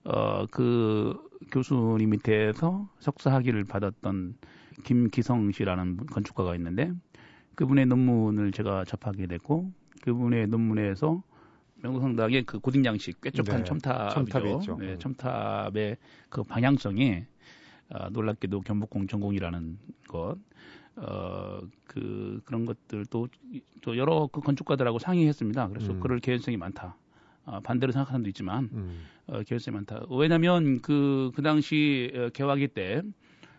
[0.05, 1.19] 어, 그
[1.51, 4.35] 교수님 밑에서 석사학위를 받았던
[4.85, 6.93] 김기성 씨라는 건축가가 있는데,
[7.55, 9.73] 그분의 논문을 제가 접하게 됐고,
[10.03, 11.23] 그분의 논문에서
[11.83, 14.77] 명성당의 그 고딩 양식 꿰쪽한 네, 첨탑이죠.
[14.79, 14.99] 네, 음.
[14.99, 15.97] 첨탑의
[16.29, 17.25] 그 방향성이
[17.91, 20.37] 어, 놀랍게도 경복궁 전공이라는 것,
[20.97, 23.29] 어, 그, 그런 것들도
[23.81, 25.69] 또 여러 그 건축가들하고 상의했습니다.
[25.69, 26.01] 그래서 음.
[26.01, 26.97] 그럴 개연성이 많다.
[27.47, 29.07] 어, 반대로 생각하는 사람도 있지만, 음.
[29.27, 30.05] 어, 개연성이 많다.
[30.09, 33.03] 왜냐면 그, 그 당시 어, 개화기 때,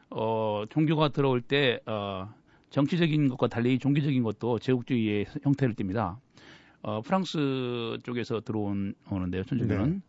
[0.09, 2.33] 어, 종교가 들어올 때, 어,
[2.69, 6.17] 정치적인 것과 달리 종교적인 것도 제국주의의 형태를 띱니다.
[6.83, 9.43] 어, 프랑스 쪽에서 들어온 오는데요.
[9.43, 9.99] 천주교는 네.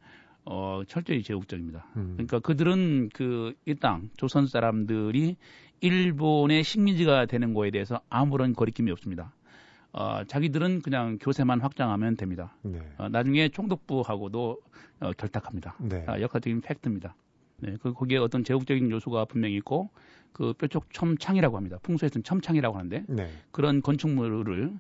[0.44, 1.86] 어, 철저히 제국적입니다.
[1.96, 2.12] 음.
[2.16, 5.36] 그러니까 그들은 그 이 땅 조선 사람들이
[5.80, 9.32] 일본의 식민지가 되는 거에 대해서 아무런 거리낌이 없습니다.
[9.92, 12.56] 어, 자기들은 그냥 교세만 확장하면 됩니다.
[12.62, 12.80] 네.
[12.96, 14.58] 어, 나중에 총독부하고도
[15.00, 15.76] 어, 결탁합니다.
[15.80, 16.04] 네.
[16.06, 17.14] 아, 역사적인 팩트입니다.
[17.58, 19.90] 네, 그 거기에 어떤 제국적인 요소가 분명히 있고
[20.32, 21.78] 그 뾰족 첨창이라고 합니다.
[21.82, 23.28] 풍수에서는 첨창이라고 하는데 네.
[23.50, 24.72] 그런 건축물을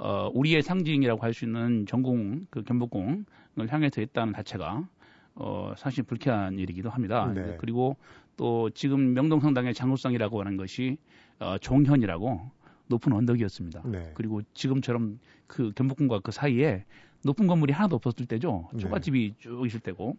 [0.00, 3.24] 어, 우리의 상징이라고 할 수 있는 전공 그 경복궁을
[3.68, 4.88] 향해서 했다는 자체가
[5.34, 7.30] 어, 사실 불쾌한 일이기도 합니다.
[7.34, 7.56] 네.
[7.60, 7.96] 그리고
[8.36, 10.96] 또 지금 명동성당의 장소성이라고 하는 것이
[11.38, 12.50] 어, 종현이라고
[12.88, 13.82] 높은 언덕이었습니다.
[13.84, 14.10] 네.
[14.14, 16.84] 그리고 지금처럼 그 경복궁과 그 사이에
[17.22, 18.68] 높은 건물이 하나도 없었을 때죠.
[18.72, 18.78] 네.
[18.78, 20.16] 초가집이 쭉 있을 때고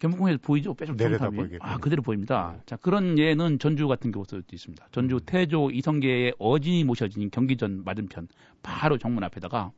[0.00, 0.74] 경복궁에서 보이죠?
[0.74, 2.54] 빼빼빼 아 그대로 보입니다.
[2.56, 2.62] 네.
[2.66, 4.88] 자 그런 예는 전주 같은 경우도 있습니다.
[4.90, 5.20] 전주 음.
[5.24, 8.28] 태조 이성계의 어진이 모셔진 경기전 맞은편
[8.62, 9.72] 바로 정문 앞에다가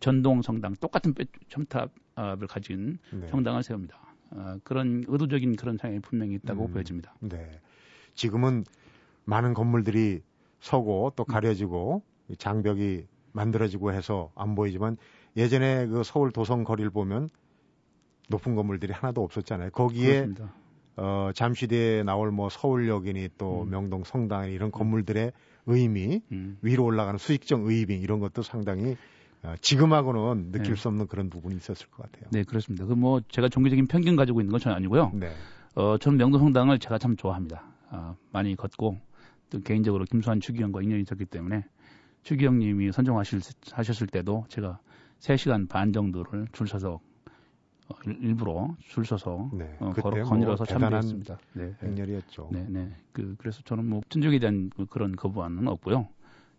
[0.00, 1.14] 전동 성당 똑같은
[1.48, 3.28] 첨탑을 가진 네.
[3.28, 3.98] 성당을 세웁니다.
[4.30, 6.72] 어, 그런 의도적인 그런 상황이 분명히 있다고 음.
[6.72, 7.14] 보여집니다.
[7.20, 7.60] 네.
[8.14, 8.64] 지금은
[9.24, 10.22] 많은 건물들이
[10.60, 12.02] 서고 또 가려지고
[12.38, 14.96] 장벽이 만들어지고 해서 안 보이지만
[15.36, 17.28] 예전에 그 서울 도성 거리를 보면
[18.28, 19.70] 높은 건물들이 하나도 없었잖아요.
[19.70, 20.52] 거기에 그렇습니다.
[20.96, 23.70] 어, 잠시 뒤에 나올 뭐 서울역이니 또 음.
[23.70, 25.32] 명동 성당이 이런 건물들의
[25.66, 26.58] 의미 음.
[26.62, 28.96] 위로 올라가는 수익적 의미 이런 것도 상당히
[29.42, 30.80] 어, 지금하고는 느낄 네.
[30.80, 32.28] 수 없는 그런 부분이 있었을 것 같아요.
[32.32, 32.84] 네, 그렇습니다.
[32.86, 35.12] 그 뭐 제가 종교적인 편견 가지고 있는 건 전혀 아니고요.
[35.14, 35.30] 네.
[35.76, 37.62] 어, 저는 명동 성당을 제가 참 좋아합니다.
[37.90, 38.98] 어, 많이 걷고
[39.50, 41.64] 또 개인적으로 김수환 추기경과 인연이 있었기 때문에
[42.24, 44.80] 추기경님이 선정하셨을 때도 제가
[45.20, 47.00] 3시간 반 정도를 줄 서서 어,
[48.20, 51.38] 일부러 줄 서서 네, 어, 걸어 거닐어서 뭐 참여했습니다.
[51.54, 52.48] 네, 행렬이었죠.
[52.52, 52.90] 네, 네.
[53.12, 56.08] 그 그래서 저는 뭐 천주교에 대한 그 그런 거부안은 없고요.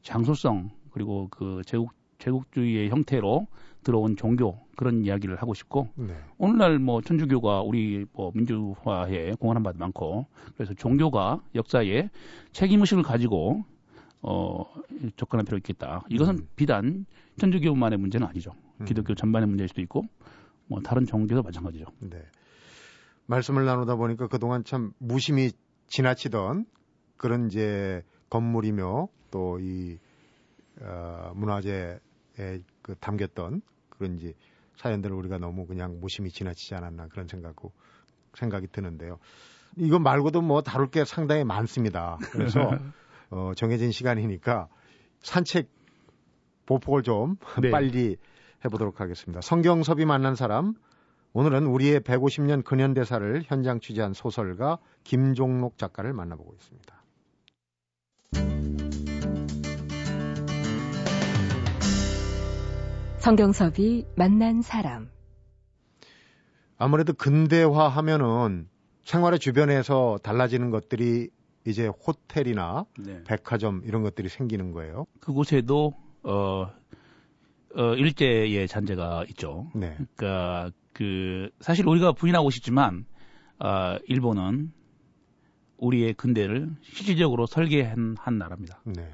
[0.01, 3.47] 장소성 그리고 그 제국 제국주의의 형태로
[3.83, 6.13] 들어온 종교 그런 이야기를 하고 싶고 네.
[6.37, 12.09] 오늘날 뭐 천주교가 우리 뭐 민주화에 공헌한 바도 많고 그래서 종교가 역사에
[12.51, 13.63] 책임 의식을 가지고
[14.21, 14.65] 어
[15.15, 16.03] 접근할 필요가 있겠다.
[16.09, 16.47] 이것은 음.
[16.57, 17.05] 비단
[17.37, 18.51] 천주교만의 문제는 아니죠.
[18.81, 18.85] 음.
[18.85, 20.03] 기독교 전반의 문제일 수도 있고
[20.69, 21.86] 뭐 다른 종교도 마찬가지죠.
[21.99, 22.23] 네.
[23.25, 25.51] 말씀을 나누다 보니까 그동안 참 무심히
[25.88, 26.65] 지나치던
[27.17, 29.97] 그런 이제 건물이며 또이
[30.82, 31.99] 어, 문화재
[32.82, 34.34] 그 담겼던 그런 이제
[34.77, 37.73] 사연들을 우리가 너무 그냥 무심히 지나치지 않았나 그런 생각고
[38.36, 39.19] 생각이 드는데요.
[39.75, 42.17] 이거 말고도 뭐 다룰 게 상당히 많습니다.
[42.32, 42.60] 그래서
[43.29, 44.67] 어, 정해진 시간이니까
[45.21, 45.69] 산책
[46.65, 47.69] 보폭을 좀 네.
[47.71, 48.17] 빨리
[48.65, 49.41] 해보도록 하겠습니다.
[49.41, 50.75] 성경섭이 만난 사람
[51.33, 56.99] 오늘은 우리의 150년 근현대사를 현장 취재한 소설가 김종록 작가를 만나보고 있습니다.
[63.19, 65.09] 성경섭이 만난 사람.
[66.77, 68.67] 아무래도 근대화 하면은
[69.03, 71.29] 생활의 주변에서 달라지는 것들이
[71.65, 73.23] 이제 호텔이나 네.
[73.25, 75.05] 백화점 이런 것들이 생기는 거예요.
[75.19, 75.93] 그곳에도
[76.23, 76.71] 어,
[77.75, 79.67] 어 일제의 잔재가 있죠.
[79.75, 79.95] 네.
[80.15, 83.05] 그러니까 그 사실 우리가 부인하고 싶지만
[83.60, 84.71] 어, 일본은
[85.77, 88.82] 우리의 근대를 실질적으로 설계한 한 나라입니다.
[88.86, 89.10] 네.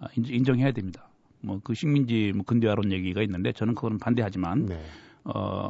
[0.00, 1.08] 어, 인정 해야 됩니다.
[1.42, 4.80] 뭐 그 식민지 뭐 근대화론 얘기가 있는데 저는 그거는 반대하지만 네.
[5.24, 5.68] 어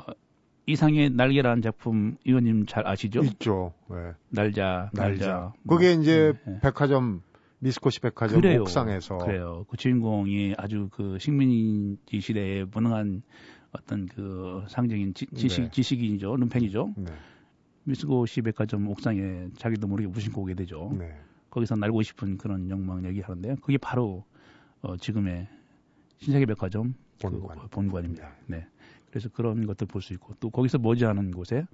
[0.67, 3.23] 이상의 날개라는 작품 의원님 잘 아시죠?
[3.25, 3.73] 있죠.
[3.89, 4.13] 네.
[4.29, 5.27] 날자, 날자.
[5.27, 5.53] 날자.
[5.63, 5.77] 뭐.
[5.77, 6.61] 그게 이제 네, 네.
[6.61, 7.23] 백화점
[7.61, 8.63] 미스코시 백화점 그래요.
[8.63, 9.65] 옥상에서 그래요.
[9.69, 13.23] 그 주인공이 아주 그 식민지 시대에 무능한
[13.73, 15.71] 어떤 그 상징인 지, 식 네.
[15.71, 16.37] 지식인이죠.
[16.37, 16.95] 눈펜이죠.
[16.97, 17.13] 네.
[17.85, 20.91] 미스코시 백화점 옥상에 자기도 모르게 무심코 오게 되죠.
[20.99, 21.13] 네.
[21.51, 24.25] 거기서 날고 싶은 그런 욕망 얘기하는데 그게 바로
[24.83, 25.47] 어, 지금의
[26.19, 27.59] 신세계 백화점 본관.
[27.59, 28.33] 그 본관입니다.
[28.47, 28.67] 네.
[29.11, 31.67] 그래서 그런 것들 볼 수 있고 또 거기서 머지않은 곳에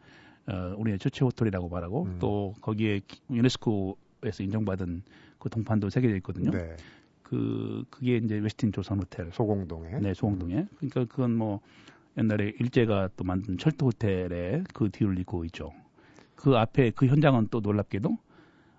[0.49, 2.17] 어, 우리의 최초 호텔이라고 말하고 음.
[2.19, 5.03] 또 거기에 유네스코 에서 인정받은
[5.39, 6.51] 그 동판도 새겨져 있거든요.
[6.51, 6.77] 네.
[7.23, 11.61] 그 그게 이제 웨스틴 조선 호텔 소공동에 네 소공동에 그러니까 그건 뭐
[12.17, 15.73] 옛날에 일제가 또 만든 철도 호텔에 그 뒤를 잇고 있죠.
[16.35, 18.17] 그 앞에 그 현장은 또 놀랍게도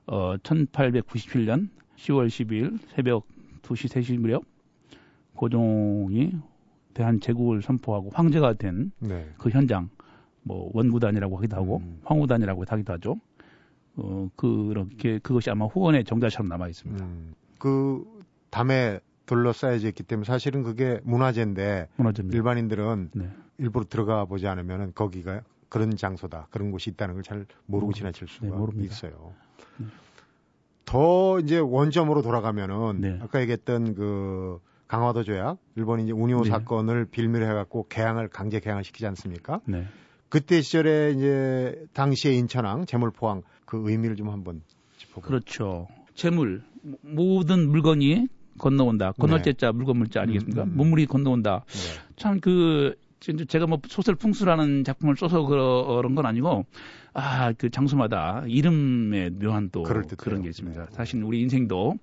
[0.08, 3.28] 어 1897년 10월 12일 새벽
[3.64, 4.44] 2시, 3시 무렵
[5.34, 6.32] 고종이
[6.94, 9.30] 대한 제국을 선포하고 황제가 된그 네.
[9.38, 9.90] 그 현장,
[10.42, 12.00] 뭐 원구단이라고 하기도 하고 음.
[12.04, 13.16] 황후단이라고 하기도 하죠.
[13.98, 17.04] 어, 그렇게 그것이 아마 후원의 정자처럼 남아 있습니다.
[17.04, 17.34] 음.
[17.58, 18.04] 그
[18.50, 22.38] 담에 둘러싸여져 있기 때문에 사실은 그게 문화재인데 문화재입니다.
[22.38, 23.30] 일반인들은 네.
[23.58, 28.48] 일부러 들어가 보지 않으면 거기가 그런 장소다 그런 곳이 있다는 걸 잘 모르고 지나칠 수가
[28.74, 29.34] 네, 있어요.
[29.78, 29.86] 네.
[30.86, 33.20] 더 이제 원점으로 돌아가면은 네.
[33.22, 36.50] 아까 얘기했던 그 강화도 조약, 일본이 이제 운요 네.
[36.50, 39.60] 사건을 빌미로 해갖고 개항을 강제 개항을 시키지 않습니까?
[39.66, 39.86] 네.
[40.30, 44.62] 그때 시절에 이제 당시의 인천항 재물포항 그 의미를 좀 한번
[44.98, 45.28] 짚어볼까요?
[45.28, 45.88] 그렇죠.
[46.16, 46.64] 재물
[47.02, 48.28] 모든 물건이
[48.58, 49.12] 건너온다.
[49.12, 49.54] 건널 네.
[49.54, 50.64] 자 물건 물자 아니겠습니까?
[50.64, 50.78] 음, 음, 음.
[50.78, 51.66] 문물이 건너온다.
[51.68, 52.02] 네.
[52.16, 56.66] 참그 제가 뭐 소설 풍수라는 작품을 써서 그런 건 아니고
[57.20, 60.86] 아, 그 장소마다 이름에 묘한 또 그런 게 있습니다.
[60.86, 60.92] 네.
[60.92, 61.96] 사실 우리 인생도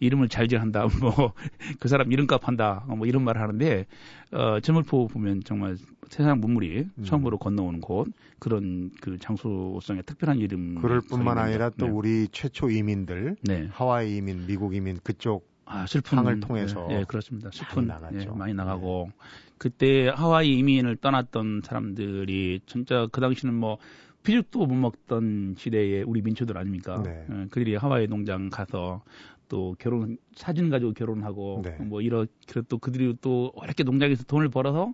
[0.00, 1.34] 이름을 잘 지한다, 뭐,
[1.78, 3.86] 그 사람 이름값 한다, 뭐 이런 말을 하는데,
[4.32, 5.76] 어, 저물포 보면 정말
[6.08, 7.04] 세상 문물이 음.
[7.04, 8.08] 처음으로 건너오는 곳,
[8.40, 10.80] 그런 그 장소성의 특별한 이름.
[10.80, 11.92] 그럴 뿐만 아니라 또 네.
[11.92, 13.68] 우리 최초 이민들, 네.
[13.70, 17.50] 하와이 이민, 미국 이민 그쪽 아, 슬픈 항을 통해서 예, 네, 그렇습니다.
[17.52, 18.30] 슬픈 많이 나갔죠.
[18.32, 19.16] 예, 많이 나가고 네.
[19.58, 23.78] 그때 하와이 이민을 떠났던 사람들이 진짜 그 당시는 뭐
[24.22, 27.02] 피죽도 못 먹던 시대에 우리 민초들 아닙니까?
[27.02, 27.26] 네.
[27.28, 29.02] 어, 그들이 하와이 농장 가서
[29.48, 31.76] 또 결혼 사진 가지고 결혼하고 네.
[31.80, 34.92] 뭐 이렇게 또 그들이 또 어렵게 농장에서 돈을 벌어서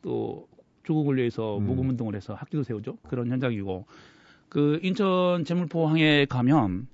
[0.00, 0.48] 또
[0.84, 1.66] 조국을 위해서 음.
[1.66, 2.96] 모금 운동을 해서 학교도 세우죠.
[3.08, 3.86] 그런 현장이고
[4.48, 6.88] 그 인천 재물포항에 가면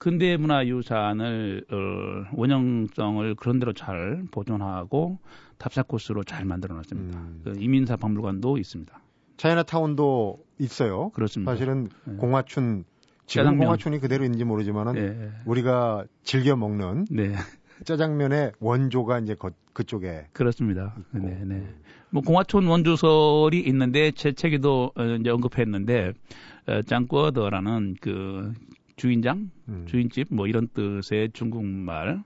[0.00, 5.18] 근대 문화 유산을 어, 원형성을 그런 대로 잘 보존하고
[5.58, 7.18] 답사 코스로 잘 만들어 놨습니다.
[7.18, 7.40] 음.
[7.44, 8.98] 그 이민사 박물관도 있습니다.
[9.36, 11.10] 차이나타운도 있어요.
[11.10, 11.52] 그렇습니다.
[11.52, 12.16] 사실은 네.
[12.16, 12.84] 공화춘
[13.26, 13.66] 지금 짜장면.
[13.66, 15.30] 공화춘이 그대로인지 모르지만은 네.
[15.44, 17.34] 우리가 즐겨 먹는 네.
[17.84, 20.94] 짜장면의 원조가 이제 거, 그쪽에 그렇습니다.
[21.12, 21.18] 있고.
[21.28, 21.74] 네, 네.
[22.08, 26.14] 뭐 공화촌 원조설이 있는데 제 책에도 어, 이제 언급했는데
[26.68, 28.54] 어, 짱꺼더라는 그
[29.00, 29.86] 주인장, 음.
[29.86, 32.20] 주인집 뭐 이런 뜻의 중국말을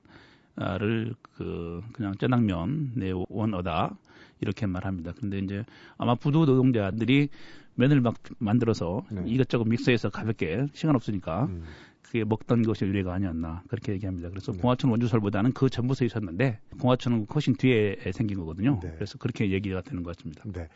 [1.37, 3.97] 그 그냥 짜장면 내 원어다
[4.41, 5.13] 이렇게 말합니다.
[5.13, 5.65] 근데 이제
[5.97, 7.29] 아마 부도 노동자들이
[7.77, 9.23] 면을 막 만들어서 네.
[9.25, 11.63] 이것저것 믹서해서 가볍게 시간 없으니까 음.
[12.03, 14.29] 그게 먹던 것이 유래가 아니었나 그렇게 얘기합니다.
[14.31, 14.59] 그래서 네.
[14.59, 18.81] 공화천 원주설보다는 그 전부서 있었는데 공화천은 훨씬 뒤에 생긴 거거든요.
[18.83, 18.93] 네.
[18.97, 20.43] 그래서 그렇게 얘기가 되는 것 같습니다.
[20.53, 20.69] 네.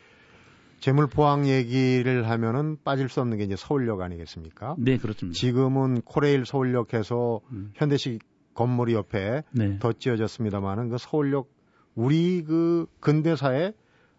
[0.79, 4.75] 재물 포항 얘기를 하면은 빠질 수 없는 게 이제 서울역 아니겠습니까?
[4.77, 5.37] 네, 그렇습니다.
[5.37, 7.71] 지금은 코레일 서울역에서 음.
[7.75, 8.21] 현대식
[8.53, 9.79] 건물이 옆에 네.
[9.79, 11.49] 덧지어졌습니다만은 그 서울역
[11.95, 13.73] 우리 그 근대사에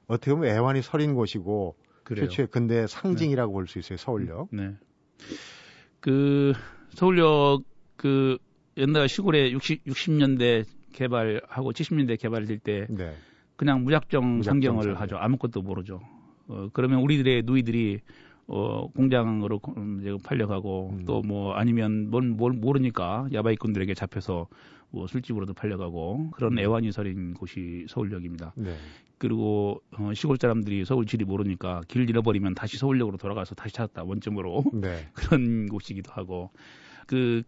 [0.07, 2.27] 어떻게 보면 애환이 서린 곳이고 그래요.
[2.29, 3.55] 최초의 근대 상징이라고 네.
[3.55, 4.49] 볼수 있어요 서울역.
[4.53, 4.75] 네.
[6.01, 6.53] 그
[6.95, 7.63] 서울역
[7.97, 8.39] 그
[8.77, 13.15] 옛날 시골에 60 60년대 개발하고 70년대 개발될 때 네.
[13.57, 15.03] 그냥 무작정, 무작정 상경을 상경.
[15.03, 15.17] 하죠.
[15.19, 16.01] 아무것도 모르죠.
[16.51, 18.01] 어, 그러면 우리들의 누이들이
[18.49, 19.61] 어, 공장으로
[20.01, 21.05] 이제 팔려가고 음.
[21.05, 24.49] 또뭐 아니면 뭘, 뭘 모르니까 야바이꾼들에게 잡혀서
[24.91, 26.59] 뭐 술집으로도 팔려가고 그런 음.
[26.59, 28.55] 애완이 서린 곳이 서울역입니다.
[28.57, 28.75] 네.
[29.19, 34.65] 그리고 어, 시골 사람들이 서울 지리 모르니까 길 잃어버리면 다시 서울역으로 돌아가서 다시 찾았다 원점으로
[34.73, 35.07] 네.
[35.15, 36.51] 그런 곳이기도 하고
[37.07, 37.45] 그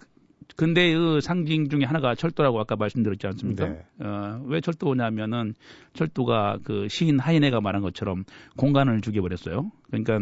[0.56, 3.68] 근대의 상징 중에 하나가 철도라고 아까 말씀드렸지 않습니까?
[3.68, 3.84] 네.
[4.00, 5.54] 어, 왜 철도냐면은
[5.94, 8.24] 철도가 그 시인 하이네가 말한 것처럼
[8.56, 9.70] 공간을 죽여버렸어요.
[9.90, 10.18] 그러니까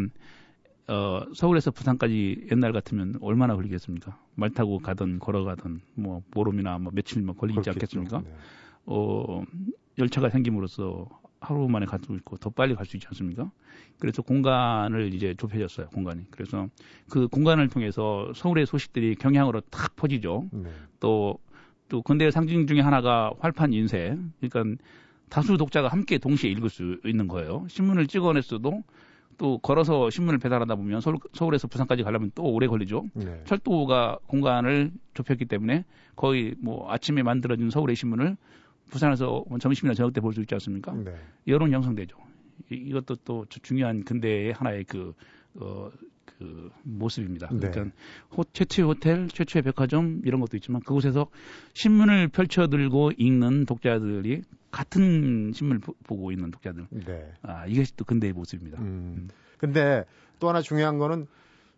[0.88, 4.18] 어, 서울에서 부산까지 옛날 같으면 얼마나 걸리겠습니까?
[4.34, 8.00] 말 타고 가든 걸어가든 뭐 보름이나 뭐 며칠 뭐 걸리지 그렇겠죠.
[8.00, 8.20] 않겠습니까?
[8.28, 8.36] 네.
[8.86, 9.44] 어,
[9.98, 11.08] 열차가 생김으로써
[11.40, 13.50] 하루 만에 갈 수 있고 더 빨리 갈 수 있지 않습니까?
[13.98, 16.22] 그래서 공간을 이제 좁혀졌어요, 공간이.
[16.30, 16.68] 그래서
[17.10, 20.48] 그 공간을 통해서 서울의 소식들이 경향으로 탁 퍼지죠.
[20.52, 20.70] 네.
[21.00, 21.38] 또,
[21.88, 24.16] 또 근대 상징 중에 하나가 활판 인쇄.
[24.40, 24.82] 그러니까
[25.28, 27.66] 다수 독자가 함께 동시에 읽을 수 있는 거예요.
[27.68, 28.82] 신문을 찍어냈어도
[29.38, 33.06] 또 걸어서 신문을 배달하다 보면 서울, 서울에서 부산까지 가려면 또 오래 걸리죠.
[33.14, 33.42] 네.
[33.46, 35.84] 철도가 공간을 좁혔기 때문에
[36.16, 38.36] 거의 뭐 아침에 만들어진 서울의 신문을
[38.90, 40.92] 부산에서 점심이나 저녁 때 볼 수 있지 않습니까?
[40.92, 41.14] 네.
[41.46, 42.16] 여론 형성되죠.
[42.70, 45.14] 이, 이것도 또 중요한 근대의 하나의 그,
[45.54, 45.90] 어,
[46.24, 47.48] 그 모습입니다.
[47.52, 47.70] 네.
[47.70, 47.96] 그러니까
[48.36, 51.28] 호, 최초의 호텔, 최초의 백화점 이런 것도 있지만 그곳에서
[51.74, 56.86] 신문을 펼쳐 들고 읽는 독자들이 같은 신문을 보, 고 있는 독자들.
[56.90, 57.32] 네.
[57.42, 58.78] 아, 이것이 또 근대의 모습입니다.
[58.80, 58.84] 음.
[58.84, 59.28] 음.
[59.58, 60.04] 근데
[60.38, 61.26] 또 하나 중요한 거는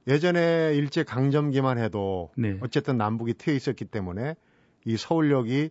[0.06, 2.58] 예전에 일제 강점기만 해도 네.
[2.60, 4.34] 어쨌든 남북이 트여 있었기 때문에
[4.84, 5.70] 이 서울역이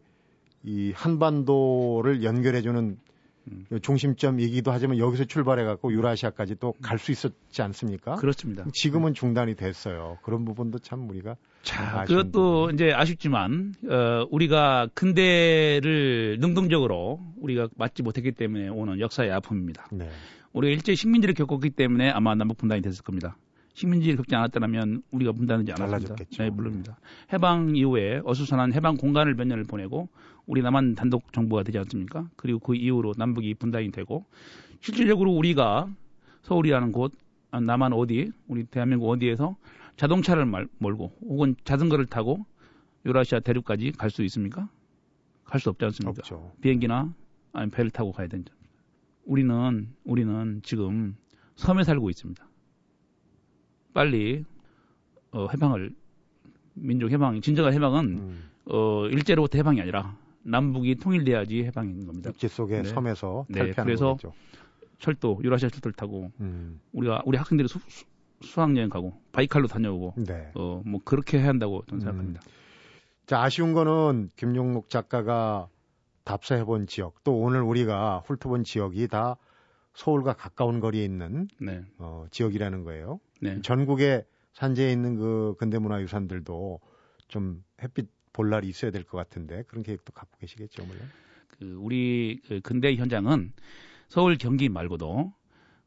[0.63, 2.97] 이 한반도를 연결해주는
[3.51, 3.65] 음.
[3.81, 8.15] 중심점이기도 하지만 여기서 출발해 갖고 유라시아까지 또 갈 수 있었지 않습니까?
[8.15, 8.63] 그렇습니다.
[8.71, 10.19] 지금은 중단이 됐어요.
[10.21, 12.75] 그런 부분도 참 우리가 자, 그것도 부분.
[12.75, 19.87] 이제 아쉽지만 어, 우리가 근대를 능동적으로 우리가 맞지 못했기 때문에 오는 역사의 아픔입니다.
[19.91, 20.07] 네.
[20.53, 23.37] 우리가 일제 식민지를 겪었기 때문에 아마 남북 분단이 됐을 겁니다.
[23.73, 26.15] 식민지를 겪지 않았다면 우리가 분단하지 않았습니다.
[26.15, 26.97] 네, 물론입니다.
[27.33, 30.09] 해방 이후에 어수선한 해방 공간을 몇 년을 보내고
[30.45, 32.29] 우리 남한 단독 정부가 되지 않습니까?
[32.35, 34.25] 그리고 그 이후로 남북이 분단이 되고
[34.81, 35.89] 실질적으로 우리가
[36.43, 37.13] 서울이라는 곳
[37.51, 39.55] 아, 남한 어디 우리 대한민국 어디에서
[39.97, 42.45] 자동차를 말, 몰고 혹은 자전거를 타고
[43.05, 44.69] 유라시아 대륙까지 갈 수 있습니까?
[45.43, 46.11] 갈 수 없지 않습니까?
[46.19, 46.51] 없죠.
[46.61, 47.13] 비행기나
[47.53, 48.53] 아니면 배를 타고 가야 된다.
[49.25, 51.15] 우리는 우리는 지금
[51.55, 52.43] 섬에 살고 있습니다.
[53.93, 54.45] 빨리
[55.31, 55.93] 어, 해방을
[56.73, 58.49] 민족 해방 진정한 해방은 음.
[58.65, 62.29] 어, 일제로부터 해방이 아니라 남북이 통일돼야지 해방인 겁니다.
[62.29, 62.89] 육지 속의 네.
[62.89, 64.33] 섬에서 네, 탈피하는 그래서 거겠죠.
[64.99, 66.79] 철도 유라시아 철도를 타고 음.
[66.93, 67.79] 우리가 우리 학생들이 수,
[68.41, 70.51] 수 학여행 가고 바이칼로 다녀오고 네.
[70.55, 72.05] 어뭐 그렇게 해야 한다고 저는 음.
[72.05, 72.41] 생각합니다.
[73.25, 75.67] 자 아쉬운 거는 김용록 작가가
[76.23, 79.37] 답사해본 지역 또 오늘 우리가 훑어본 지역이 다
[79.93, 81.83] 서울과 가까운 거리에 있는 네.
[81.97, 83.19] 어, 지역이라는 거예요.
[83.41, 83.61] 네.
[83.61, 86.79] 전국에 산재에 있는 그 근대문화유산들도
[87.27, 91.01] 좀 햇빛 볼 날이 있어야 될 것 같은데 그런 계획도 갖고 계시겠죠, 물론.
[91.49, 93.51] 그 우리 그 근대 현장은
[94.07, 95.33] 서울 경기 말고도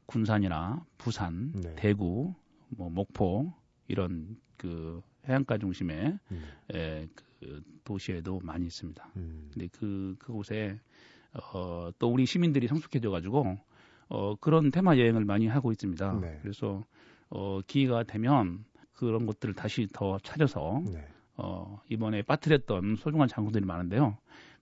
[0.07, 1.75] 군산이나 부산, 네.
[1.77, 2.35] 대구,
[2.69, 3.53] 뭐 목포
[3.89, 6.45] 이런 그 해안가 중심의 음.
[6.75, 7.09] 에,
[7.41, 9.11] 그 도시에도 많이 있습니다.
[9.17, 9.49] 음.
[9.53, 10.79] 근데 그 그곳에
[11.55, 13.59] 어, 또 우리 시민들이 성숙해져 가지고
[14.09, 16.21] 어, 그런 테마 여행을 많이 하고 있습니다.
[16.21, 16.39] 네.
[16.43, 16.85] 그래서
[17.35, 21.05] 어, 기회가 되면 그런 것들을 다시 더 찾아서 네.
[21.37, 24.17] 어, 이번에 빠뜨렸던 소중한 장소들이 많은데요.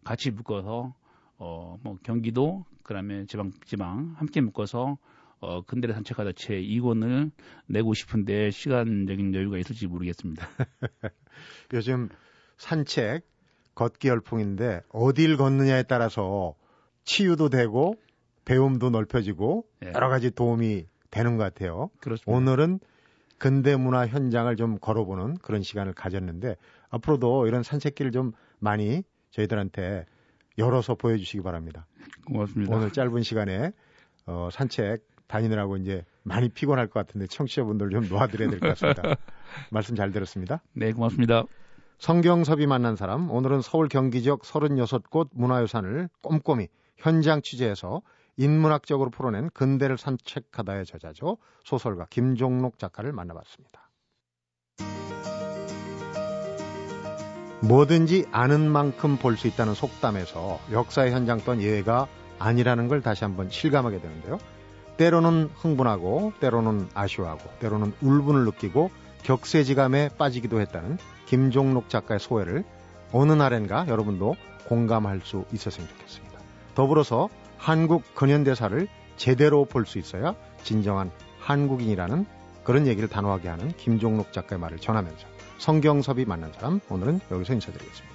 [0.04, 0.94] 같이 묶어서
[1.36, 4.96] 어, 뭐 경기도 그다음에 지방 지방 함께 묶어서
[5.40, 7.30] 어, 근대를 산책하다 제 2권을
[7.66, 10.48] 내고 싶은데 시간적인 여유가 있을지 모르겠습니다.
[11.74, 12.08] 요즘
[12.56, 13.26] 산책
[13.74, 16.54] 걷기 열풍인데 어딜 걷느냐에 따라서
[17.04, 17.96] 치유도 되고
[18.46, 19.92] 배움도 넓혀지고 네.
[19.94, 21.90] 여러 가지 도움이 되는 것 같아요.
[22.00, 22.32] 그렇습니다.
[22.36, 22.80] 오늘은
[23.38, 26.56] 근대 문화 현장을 좀 걸어보는 그런 시간을 가졌는데
[26.90, 30.06] 앞으로도 이런 산책길을 좀 많이 저희들한테
[30.58, 31.86] 열어서 보여주시기 바랍니다.
[32.26, 32.74] 고맙습니다.
[32.74, 33.72] 오늘 짧은 시간에
[34.26, 39.02] 어, 산책 다니느라고 이제 많이 피곤할 것 같은데 청취자분들 좀 놓아드려야 될 것 같습니다.
[39.70, 40.62] 말씀 잘 들었습니다.
[40.72, 41.44] 네, 고맙습니다.
[41.98, 48.02] 성경섭이 만난 사람, 오늘은 서울 경기 지역 36곳 문화유산을 꼼꼼히 현장 취재해서
[48.36, 51.38] 인문학적으로 풀어낸 근대를 산책하다의 저자죠.
[51.64, 53.90] 소설가 김종록 작가를 만나봤습니다.
[57.60, 62.08] 뭐든지 아는 만큼 볼 수 있다는 속담에서 역사의 현장 또한 예외가
[62.40, 64.38] 아니라는 걸 다시 한번 실감하게 되는데요.
[64.96, 68.90] 때로는 흥분하고, 때로는 아쉬워하고, 때로는 울분을 느끼고
[69.22, 72.64] 격세지감에 빠지기도 했다는 김종록 작가의 소회를
[73.12, 74.34] 어느 날엔가 여러분도
[74.66, 76.38] 공감할 수 있었으면 좋겠습니다.
[76.74, 77.28] 더불어서
[77.62, 82.26] 한국 근현대사를 제대로 볼 수 있어야 진정한 한국인이라는
[82.64, 88.11] 그런 얘기를 단호하게 하는 김종록 작가의 말을 전하면서 성경섭이 만난 사람 오늘은 여기서 인사드리겠습니다.